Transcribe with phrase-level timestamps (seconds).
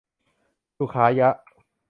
[0.77, 1.29] สุขายะ